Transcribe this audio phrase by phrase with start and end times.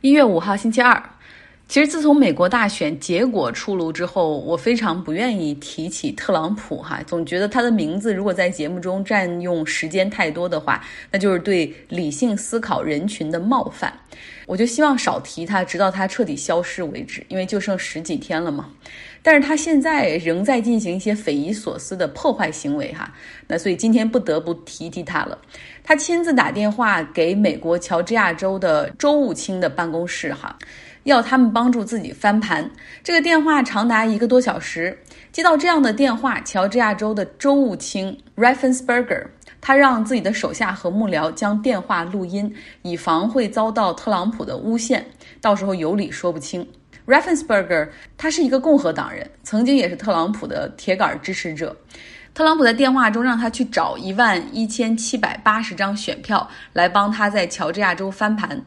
[0.00, 1.02] 一月五号星期二，
[1.68, 13.92] 其实自从美国大选结果出炉之后，我非常不愿意提起特朗普哈，总觉得他的名字如果在节目中占用时间太多的话，那就是对理性思考人群的冒犯。
[14.46, 18.70] 我就希望少提他，直到他彻底消失为止，因为就剩十几天了嘛。
[19.22, 23.12] 但是他现在仍在进行一些匪夷所思的破坏行为哈，
[23.46, 25.36] 那所以今天不得不提提他了。
[25.84, 30.56] 他亲自打电话给美国乔治亚州的州务卿的办公室哈，
[31.08, 32.70] 要他们帮助自己翻盘。
[33.02, 34.96] 这个电话长达一个多小时。
[35.32, 39.26] 接到这样的电话，乔治亚州的州务卿 Raffensperger，
[39.60, 45.06] 他让自己的手下和幕僚将电话录音，以防会遭到特朗普的诬陷，
[45.40, 46.66] 到时候有理说不清。
[47.06, 51.74] Raffensperger，他是一个共和党人，曾经也是特朗普的铁杆支持者。
[52.34, 58.60] 特朗普在电话中让他去找一万一千七百八十张选票，来帮他在乔治亚州翻盘。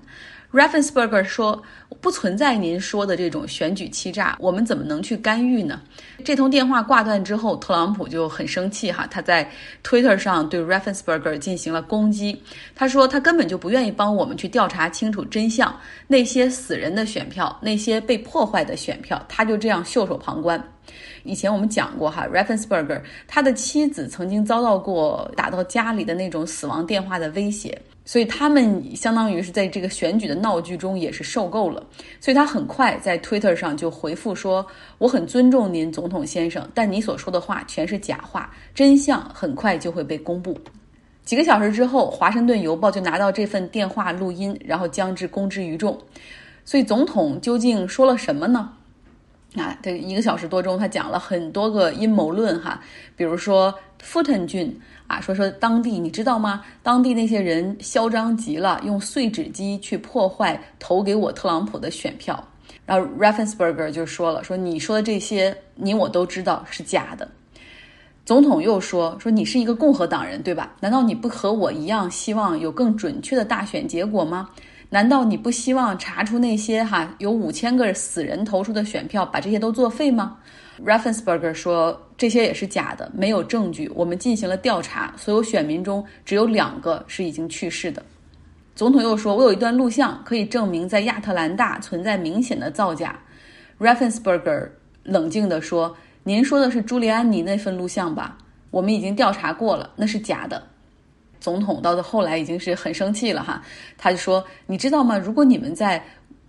[0.51, 1.63] Raffensperger 说
[2.01, 5.81] ：“不存在您说的这种选举欺诈，我们怎么能去干预呢？”
[6.25, 9.49] 这通电话挂断之后，特朗普就很生气哈，他在
[9.81, 12.41] Twitter 上对 Raffensperger 进行了攻击。
[12.75, 15.73] 他说：“他根本就不愿意帮我们去调查清楚真相，
[16.07, 20.61] 那些死人的选票，那些被破坏的选票，他就这样袖手旁观。”
[21.23, 27.79] 以前我们讲过哈，Raffensperger 他的妻子曾经遭到过打到家里的那种死亡电话的威胁。
[28.03, 31.81] 所以他们相当于是在这个选举的闹剧中也是受够了，
[32.19, 34.65] 所以他很快在 Twitter 上就回复说
[34.97, 40.57] ：“我很尊重您，总统先生，但你所说的话全是假话，真相很快就会被公布。”
[41.23, 45.97] 几个小时之后，《华盛顿邮报》就拿到这份电话录音，然后将之公之于众。
[46.65, 48.73] 所以总统究竟说了什么呢？
[49.55, 52.81] 啊，这一个小时多钟，他讲了很多个阴谋论哈，
[53.15, 54.79] 比如说富腾郡。
[55.07, 56.63] 啊，说说当地，你知道吗？
[56.81, 62.41] 当地那些人嚣张极了，用碎纸机去破坏投给我特朗普的选票。
[62.85, 67.27] 然后 Raffensperger 就说了，说你说的这些，你我都知道是假的。
[68.23, 70.73] 总统又说，说你是一个共和党人，对吧？
[70.79, 74.49] 难道你不和我一样希望有更准确的大选结果吗？
[74.89, 80.37] 难道你不希望查出那些哈有五千个死人投出的选票，把这些都作废吗
[80.83, 83.91] ？Raffensperger 说：“这些也是假的，没有证据。
[83.93, 88.01] 我们进行了调查，所有选民中只有两个是已经去世的。”
[88.73, 93.19] 总统又说：“我有一段录像可以证明在亚特兰大存在明显的造假。
[93.79, 94.69] ”Raffensperger
[95.03, 98.37] 冷静地说：“您说的是朱利安尼那份录像吧？
[98.71, 100.63] 我们已经调查过了，那是假的。”
[101.39, 103.61] 总统到的后来已经是很生气了哈，
[103.97, 105.17] 他就说：“你知道吗？
[105.17, 106.03] 如果你们在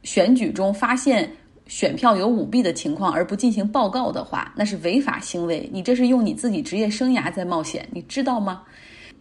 [0.04, 1.30] 选举中发现……”
[1.66, 5.68] 选票有舞弊的情况而不进行报告的话，那是违法行为。
[5.72, 8.62] 你这是用你自己职业生涯在冒险，你知道吗？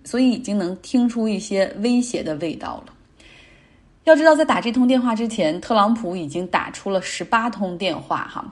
[0.03, 2.93] 所以已经能听出一些威胁的味道了。
[4.03, 8.51] 要知道，在打这通电话之前，特朗普已经打出了十八通电话，哈，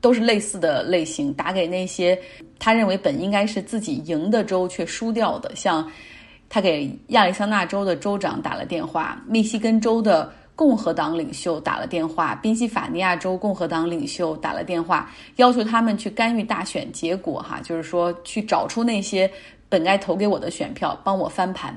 [0.00, 2.16] 都是类似的类型，打给那些
[2.58, 5.90] 他认为本应该是自己赢的州却输掉的，像
[6.50, 10.30] 他给亚利桑那州的州长打了电话，密西根州的。
[10.56, 19.30] 共和党领袖打了电话，宾夕法尼亚州共和党领袖打了电话，要求他们去干预大选结果，哈，就是说去找出那些
[19.68, 21.76] 本该投给我的选票，帮我翻盘。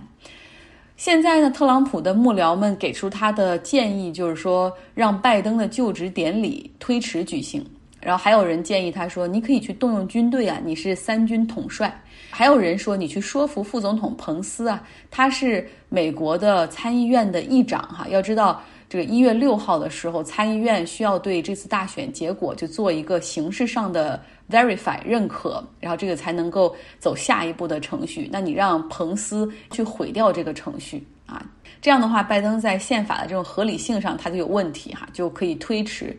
[0.95, 7.63] 现在呢，特朗普的幕僚们给出他的建议，就是说让拜登的就职典礼推迟举行。
[8.07, 11.93] 然后还有人建议他说：“你可以去动用军队啊，你是三军统帅。”
[12.31, 14.81] 还有人说：“你去说服副总统彭斯啊，
[15.11, 18.07] 他是美国的参议院的议长哈。
[18.07, 28.29] 要知道，这个一月六号的时候，参议院需要对这次大选结果就做一个形式上的 verify 认可，然后这个才能够走下一步的程序。
[28.31, 31.45] 那你让彭斯去毁掉这个程序啊？
[31.81, 36.17] 这样的话，拜登在宪法的这种合理性上他就有问题哈，就可以推迟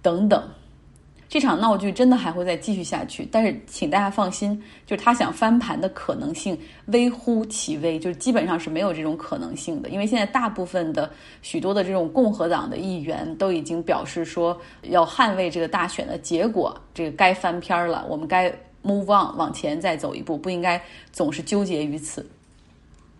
[0.00, 0.40] 等等。”
[1.28, 6.56] 这场闹剧真的还会再继续下去，但是请大家放心，就是他想翻盘的可能性
[6.86, 9.88] 微乎其微，就是基本上是没有这种可能性的。
[9.88, 11.10] 因为现在大部分的
[11.42, 18.48] 许多的这种共和党的议员都已经表示说要捍卫这个大选的结果，这个该翻篇儿了，我们该
[18.84, 20.80] move on 往前再走一步，不应该
[21.10, 22.24] 总是纠结于此。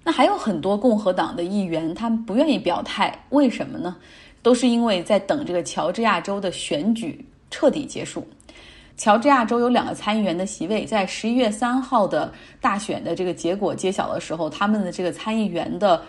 [0.04, 3.96] 那还有很多共和党的议员，他们不愿意表态，为什么呢？
[4.42, 7.26] 都是因为在等这个乔治亚州的选举。
[7.56, 8.28] 彻底结束。
[8.98, 12.30] 乔治亚州有两个参议员的席位，在十一月三号的
[12.60, 16.02] 大选的这个结果揭晓的时候，他们的这个参议员的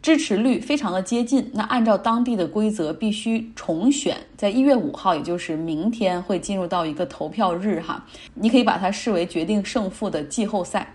[0.00, 1.50] 支持率非常的接近。
[1.52, 4.16] 那按照当地的规则，必须重选。
[4.38, 8.02] 在一月五号，也就是明天，会进入到一个投票日哈。
[8.32, 10.94] 你可以把它视为决定胜负的季后赛。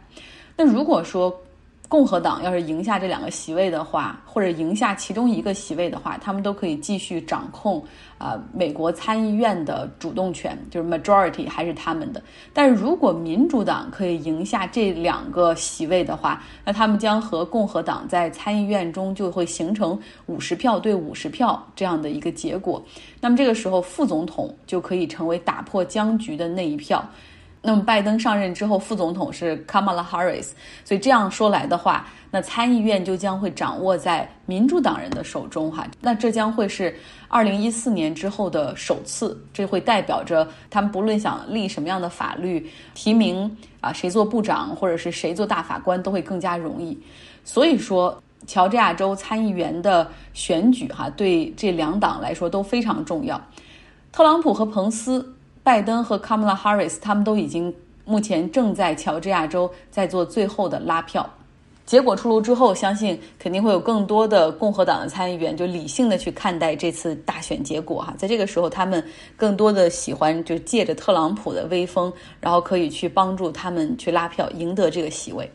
[0.57, 1.39] 那如果说
[1.87, 7.83] 共和党要是赢下这两个席位的话，或者赢下其中一个席位的话，他们都可以继续掌控
[8.17, 12.21] 啊美国参议院的主动权，就是 majority 还是他们的。
[12.53, 22.83] 但是如果民主党可以赢下这两个席位的话，那他们将和共和党在参议院中就会形成五十票对五十票这样的一个结果。
[23.21, 27.07] 那么这个时候，副总统就可以成为打破僵局的那一票。
[27.65, 30.49] 那么拜登上任之后，副总统是 Kamala Harris，
[30.83, 35.87] 所以这样说来的话，那参议院就将会掌握在民主党人的手中哈。
[35.99, 36.95] 那这将会是
[37.27, 46.95] 二零一四年之后的首次，这会代表着他们不论想立什么样的法律，提名啊谁做部长或者是谁做大法官都会更加容易。
[47.43, 53.41] 所以说，乔治亚州参议员的选举哈，对这两党来说都非常重要。
[54.11, 55.34] 特朗普和彭斯。
[55.65, 57.73] 拜登和 Kamala Harris 他们都已经
[58.05, 61.27] 目前正在乔治亚州在做最后的拉票，
[61.87, 69.03] 结果出炉之后，相信肯定会有更多的共和党的参议员就理性的去看待这次大选结果哈，在这个时候，他们
[69.35, 75.51] 更多的喜欢就借着特朗普的威风，然后可以去帮助他们去拉票赢得这个席位。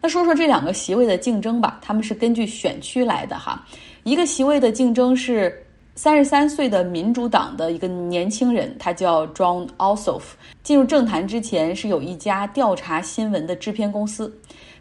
[0.00, 3.62] 那说说这两个席位的竞争吧，他们是根据选区来的哈，
[4.02, 5.62] 一个席位的竞争是。
[5.94, 10.22] 三十三岁的民主党的一个年轻人，他叫 John Ossoff。
[10.62, 14.32] 进入政坛之前是有一家调查新闻的制片公司。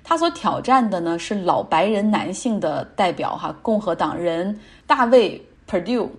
[0.04, 6.10] 他所挑战的呢是老白人男性的代表哈，共和党人大卫 Perdue。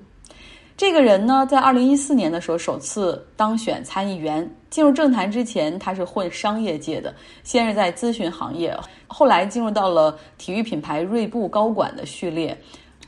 [0.76, 4.48] 这个人呢，在二零一四年的时候首次当选参议员。
[4.68, 7.14] 进入政坛之前，他是混商业界的，
[7.44, 8.74] 先是在咨询行业，
[9.06, 12.56] 后来进入到了体育品牌锐步高管的序列。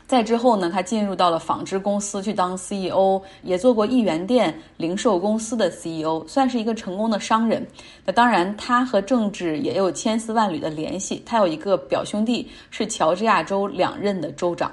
[0.07, 7.67] 在之后呢，他进入到了纺织公司去当 CEO，也做过一元店零售公司的 CEO，算是一个成功的商人。
[8.05, 11.23] 那当然，他和政治也有千丝万缕的联系。
[11.25, 14.71] 他有一个表兄弟是乔治亚州两任的州长。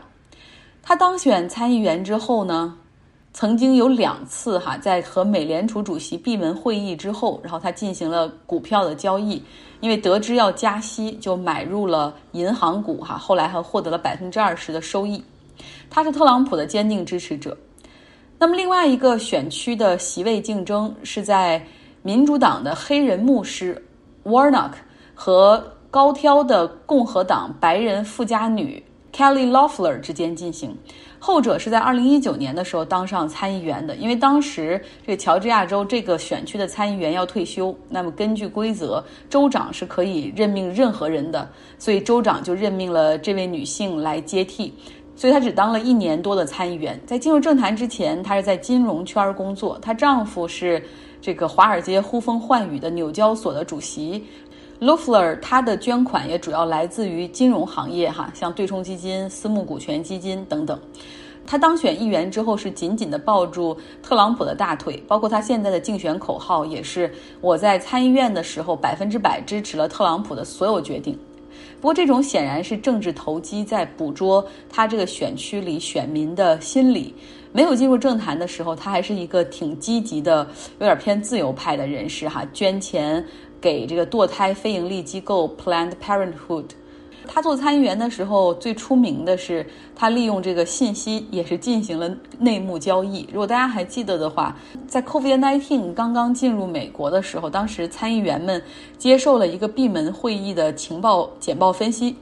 [0.83, 2.75] 他当选参议员之后呢，
[3.33, 9.41] 曾经有两次哈，在和美联储主席闭门会议之后，然后他进行了股票的交易。
[9.79, 15.23] 因为得知要加息，就买入了银行股，哈，后来还获得了百分之二十的收益。
[15.89, 17.57] 他是特朗普的坚定支持者。
[18.37, 21.65] 那么另外一个选区的席位竞争是在
[22.03, 23.83] 民主党的黑人牧师
[24.23, 24.71] Warnock
[25.15, 30.77] 和高挑的共和党白人富家女 Kelly Loeffler 之间进行。
[31.23, 41.47] 后者是在二零一九年的时候当上参议员的，因为当时这个乔治亚州这个选区的参议员要退休，那么根据规则，州长是可以任命任何人的，
[41.77, 44.73] 所以州长就任命了这位女性来接替，
[45.15, 46.99] 所以她只当了一年多的参议员。
[47.05, 50.83] 在进入政坛之前，她是在金融圈工作，她丈夫是
[51.21, 54.25] 这个华尔街呼风唤雨的纽交所的主席。
[54.81, 60.79] Loeffler 他的捐款也主要来自于金融行业，哈，像对冲基金、私募股权基金等等。
[61.45, 71.15] 他当选议员之后是紧紧地抱住特朗普的大腿，包括他现在的竞选口号也是“我在参议院的时候百分之百支持了特朗普的所有决定”。
[71.79, 77.13] 不过这种显然是政治投机，在捕捉他这个选区里选民的心理。
[77.53, 80.47] 没有进入政坛的时候，他还是一个挺积极的，
[80.79, 83.23] 有点偏自由派的人士，哈，捐钱。
[83.61, 86.65] 给这个堕胎非营利机构 Planned Parenthood，
[87.27, 89.65] 他做参议员的时候最出名的是
[89.95, 93.27] 他利用这个信息也是进行了内幕交易。
[93.31, 94.57] 如果大家还记得的话，
[94.87, 98.61] 在 COVID-19 刚刚进入美国的时候，当时参议员们
[98.97, 102.15] 接受了一个闭门会议的情报简报分析。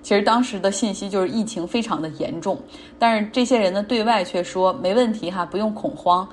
[0.00, 2.56] 其实当时的信息就是疫情非常的严重，
[2.98, 6.26] 但是这些人呢对外却说没问题哈，不用恐慌。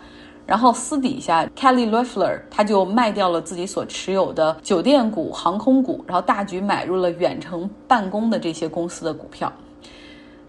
[0.46, 9.52] 然后私底下，Kelly Loeffler 他就卖掉了自己所持有的酒店股、航空股，然后大举买入了远程办公的这些公司的股票。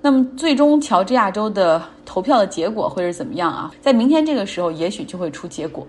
[0.03, 3.73] 那么，最终乔治亚州的投票的结果会是怎么样啊？
[3.81, 5.87] 在明天这个时候，也许就会出结果。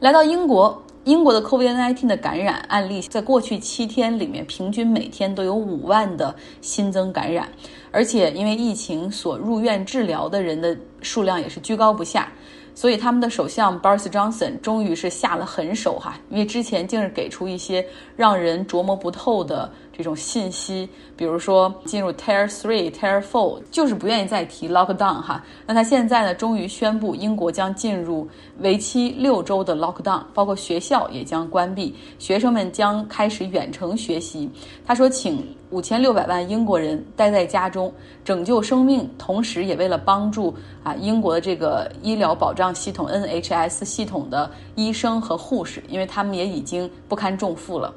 [0.00, 0.82] 来到英国。
[1.04, 7.48] 英国的 COVID-19 的感染案例，在过去七天里面，平均每天都有五万的新增感染，
[7.90, 12.30] 而且因为疫情所入院治疗的人的数量也是居高不下，
[12.74, 17.86] 所以他们的首相 Boris Johnson 终于是下了狠手哈，因为之前竟是给出一些
[18.16, 19.70] 让人琢磨不透的。
[19.98, 25.44] 这种信息，比如说进入 Tier Three、Tier Four，就是不愿意再提 Lockdown 哈。
[25.66, 28.28] 那他现在呢，终于宣布英国将进入
[28.60, 34.48] 为期六周的 Lockdown，包括学校也将关闭，学生们将开始远程学习。
[34.86, 37.92] 他说，请五千六百万英国人待在家中，
[38.24, 47.92] 拯救生命，同时也为了帮助啊英国的这个医疗保障系统 NHS 系统的医生和护士，因为他们也已经不堪重负了，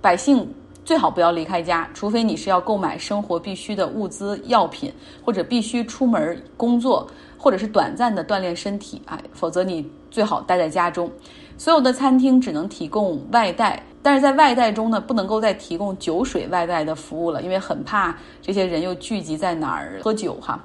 [0.00, 0.52] 百姓。
[0.84, 4.92] 最好不要离开家，除非你是要购买生活必需的物资、药品，
[5.24, 7.06] 或者必须出门工作，
[7.38, 11.10] 或者是短暂的锻炼身体啊，否则你最好待在家中。
[11.56, 20.62] 所有的餐厅只能提供外带，但是在外带中呢，不能够再提供酒水外带的服务了，因为很怕这些人又聚集在哪儿喝酒哈。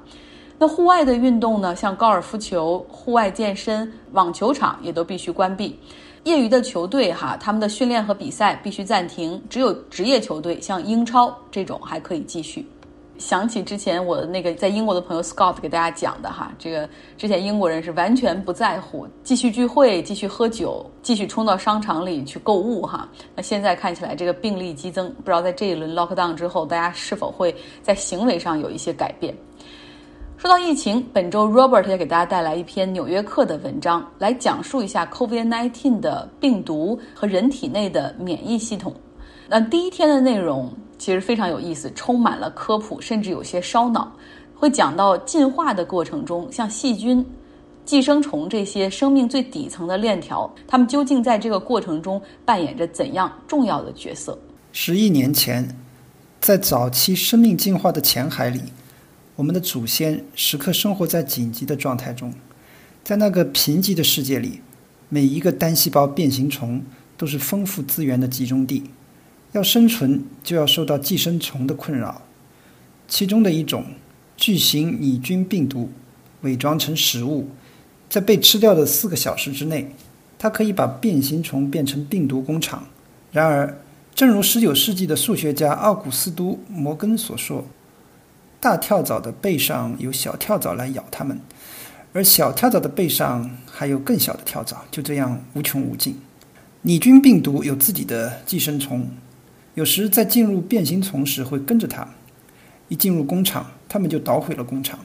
[0.57, 5.79] 那户外的运动呢，像高尔夫球、户外健身、网球场也都必须关闭。
[6.23, 12.67] 业余的球队哈，他们的训练和比赛必须暂停，只有职业球队，像英超这种还可以继续。
[13.17, 23.09] 想起之前我的那个在英国的朋友 Scott 给大家讲的哈，这个之前英国人是完全不在乎，继续聚会、继续喝酒、继续冲到商场里去购物哈。
[23.35, 29.35] 那现在看起来这个病例激增，不知道在这一轮 lockdown 之后，大家是否会在行为上有一些改变？
[30.39, 38.95] 说到疫情，本周 Robert 也给大家带来一篇《纽约客》的文章，来讲述一下 COVID-19 的病毒和人体内的免疫系统。
[39.49, 44.09] 那第一天的内容其实非常有意思，充满了科普，甚至有些烧脑。
[44.55, 47.25] 会讲到进化的过程中，像细菌、
[47.83, 54.39] 寄生虫这些生命最底层的链条，它们究竟在这个过程中扮演着怎样重要的角色？
[54.71, 55.67] 十亿年前，
[56.39, 58.61] 在早期生命进化的浅海里。
[59.39, 62.33] 我们的祖先时刻生活在紧急的状态中，
[63.05, 64.59] 在那个贫瘠的世界里，
[65.07, 66.83] 每一个单细胞变形虫
[67.15, 68.83] 都是丰富资源的集中地。
[69.53, 72.23] 要生存，就要受到寄生虫的困扰。
[73.07, 73.85] 其中的一种
[74.35, 75.89] 巨型拟菌病毒，
[76.41, 77.47] 伪装成食物，
[78.09, 79.95] 在被吃掉的四个小时之内，
[80.37, 82.89] 它可以把变形虫变成病毒工厂。
[83.31, 83.81] 然而，
[84.13, 87.65] 正如19世纪的数学家奥古斯都·摩根所说。
[88.59, 91.39] 大跳蚤的背上有小跳蚤来咬它们，
[92.11, 96.19] 而小跳蚤的背上还有更小的跳蚤，就这样无穷无尽。
[96.81, 99.07] 拟菌病毒有自己的寄生虫，
[99.75, 102.07] 有时在进入变形虫时会跟着它，
[102.89, 104.99] 一进入工厂，它们就捣毁了工厂。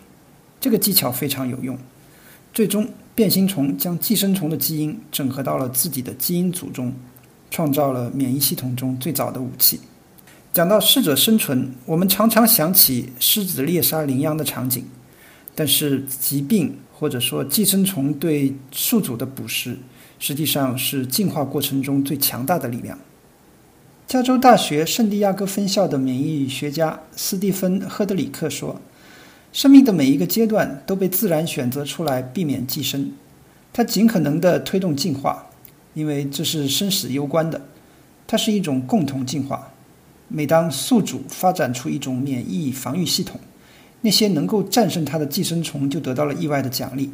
[0.61, 1.79] 这个技巧非常有用。
[2.53, 6.93] 最终，变形虫将寄生虫的基因整合到了自己的基因组中，
[7.51, 9.81] 创造了免疫系统中最早的武器。
[10.55, 14.85] 讲到适者生存，我们常常想起狮子猎杀羚羊的场景，
[15.53, 19.77] 但是疾病或者说寄生虫对宿主的捕食，
[20.21, 22.97] 实际上是进化过程中最强大的力量。
[24.07, 28.81] 加州大学圣地亚哥分校的免疫学家斯蒂芬·赫德里克说
[29.53, 33.11] ：“生命的每一个阶段都被自然选择出来避免寄生，
[33.73, 35.47] 它尽可能地推动进化，
[35.95, 37.61] 因为这是生死攸关的，
[38.29, 39.69] 它是一种共同进化。”
[40.29, 43.41] 每当宿主发展出一种免疫防御系统，
[44.01, 47.13] 那些能够战胜它的寄生虫就得到了意外的奖励。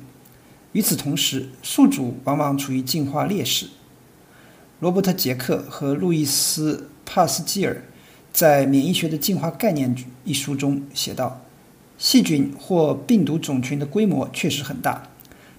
[0.72, 3.66] 与此同时，宿主往往处于进化劣势。
[4.78, 7.82] 罗伯特·杰克和路易斯·帕斯基尔
[8.32, 11.42] 在《免疫学的进化概念》一书中写道
[11.98, 15.10] ：“细菌或病毒种群的规模确实很大，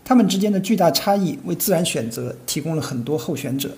[0.03, 3.75] 它们之间的巨大差异为自然选择提供了很多候选者。”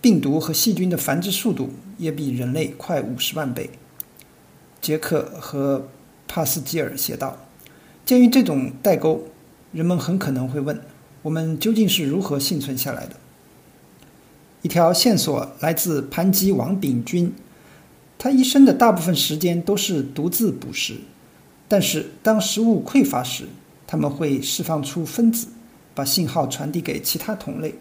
[0.00, 3.70] 病毒和细菌的繁殖速度也比人类快五十万倍。
[4.80, 5.88] 杰克和
[6.26, 7.36] 帕斯基尔写道
[8.06, 9.24] ：“鉴于这种代沟，
[9.72, 10.80] 人们很可能会问：
[11.22, 13.16] 我们究竟是如何幸存下来的？”
[14.62, 17.34] 一条线索来自盘吉王炳菌，
[18.18, 20.96] 他一生的大部分时间都是独自捕食，
[21.68, 23.44] 但是当食物匮乏时，
[23.86, 25.48] 他们会释放出分子，
[25.94, 27.74] 把信号传递给其他同类。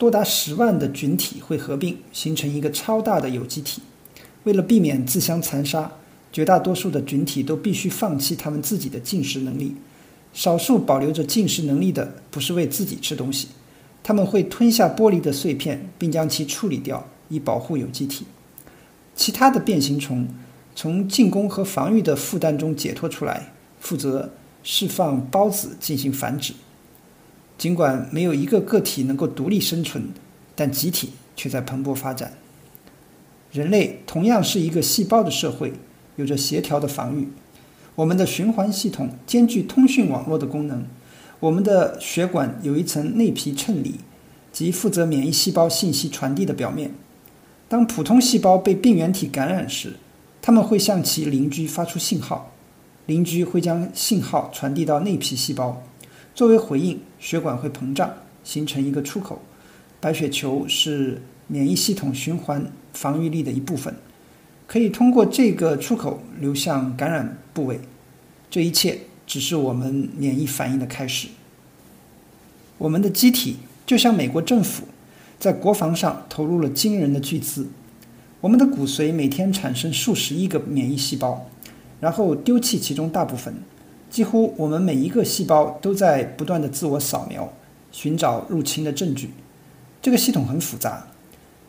[0.00, 3.82] 多达十万的菌体会合并形成一个超大的有机体。
[4.44, 5.92] 为了避免自相残杀，
[6.32, 9.76] 绝大多数的菌体都必须放弃他们自己的进食能力。
[10.32, 13.48] 少数保留着进食能力的，不是为自己吃东西，
[14.02, 18.24] 他们会吞下玻璃的碎片，并将其处理掉，以保护有机体。
[19.14, 20.26] 其他的变形虫
[20.74, 26.54] 从进攻和防御的负担中解脱出来，负责释放孢子进行繁殖。
[27.60, 30.14] 尽管没有一个个体能够独立生存，
[30.56, 32.32] 但集体却在蓬勃发展。
[33.52, 35.74] 人类同样是一个细胞的社会，
[36.16, 37.28] 有着协调的防御。
[37.96, 40.86] 我们的循环系统兼具通讯网络的功能。
[41.40, 43.96] 我们的血管有一层内皮衬里，
[44.50, 46.94] 即负责免疫细胞信息传递的表面。
[47.68, 49.96] 当普通细胞被病原体感染时，
[50.40, 52.52] 它们会向其邻居发出信号，
[53.04, 55.82] 邻居会将信号传递到内皮细胞。
[56.40, 59.42] 作为回应，血管会膨胀，形成一个出口。
[60.00, 63.94] 白血球是免疫系统循环防御力的一部分，
[64.66, 67.78] 可以通过这个出口流向感染部位。
[68.48, 71.28] 这一切只是我们免疫反应的开始。
[72.78, 74.84] 我们的机体就像美国政府，
[75.38, 77.68] 在国防上投入了惊人的巨资。
[78.40, 81.50] 我们的骨髓每天产生数十亿个免疫细胞，
[82.00, 83.54] 然后丢弃其中大部分。
[84.10, 87.50] 几乎我们每一个细胞都在不断的自我扫描，
[87.92, 89.30] 寻找入侵的证据。
[90.02, 91.06] 这个系统很复杂。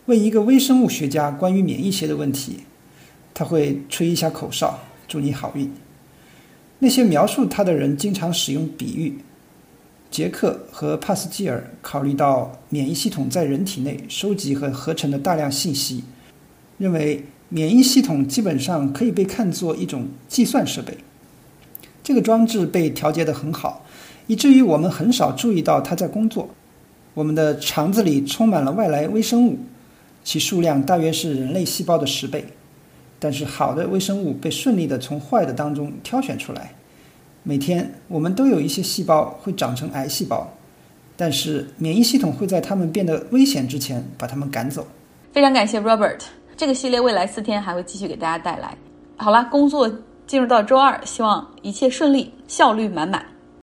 [0.07, 2.61] 问一个微生物学家关于免疫学的问题，
[3.33, 5.71] 他会吹一下口哨，祝你好运。
[6.79, 9.19] 那些描述他的人经常使用比喻。
[10.09, 16.03] 杰克和帕斯基尔考虑到免疫系统在人体内收集和合成的大量信息，
[16.79, 20.97] 认为免疫系统基本上可以被看作一种计算设备。
[22.03, 23.83] 这个装置被调节得很好，
[24.27, 26.49] 以至于我们很少注意到它在工作。
[27.13, 29.57] 我们的肠子里充满了外来微生物，
[30.23, 32.45] 其数量大约是人类细胞的十倍。
[33.19, 36.73] 但是好的微生物被顺利地从坏的当中挑选出来。
[37.43, 40.47] 每天我们都有一些细胞会长成癌细胞，
[41.15, 44.87] 但是免疫系统会在它们变得危险之前把它们赶走。
[45.31, 46.19] 非常感谢 Robert，
[46.57, 48.75] 这个系列未来四天还会继续给大家带来。
[49.17, 49.91] 好了，工作
[50.31, 53.25] 进入到周二，希望一切顺利，效率满满。